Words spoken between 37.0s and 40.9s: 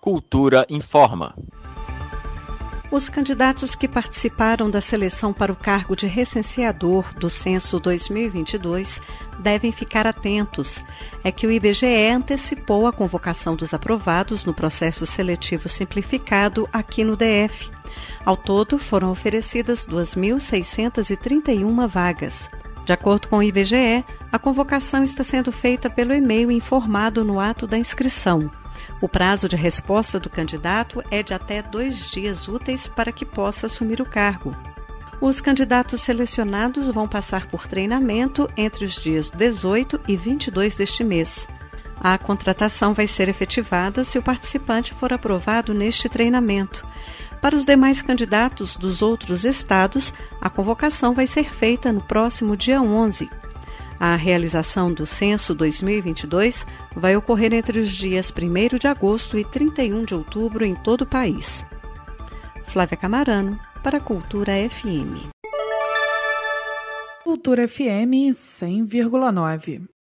passar por treinamento entre os dias 18 e 22